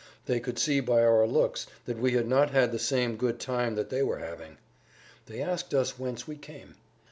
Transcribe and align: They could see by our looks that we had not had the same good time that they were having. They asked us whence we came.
They 0.25 0.39
could 0.39 0.57
see 0.57 0.79
by 0.79 1.03
our 1.03 1.27
looks 1.27 1.67
that 1.85 1.99
we 1.99 2.13
had 2.13 2.27
not 2.27 2.49
had 2.49 2.71
the 2.71 2.79
same 2.79 3.17
good 3.17 3.39
time 3.39 3.75
that 3.75 3.91
they 3.91 4.01
were 4.01 4.17
having. 4.17 4.57
They 5.27 5.43
asked 5.43 5.75
us 5.75 5.99
whence 5.99 6.27
we 6.27 6.37
came. 6.37 6.73